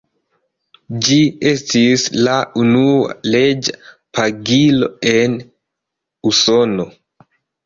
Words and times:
Ĝi 1.07 1.17
estis 1.49 2.05
la 2.27 2.37
unua 2.61 3.11
leĝa 3.35 3.77
pagilo 4.21 4.91
en 5.13 5.37
Usono. 6.33 6.89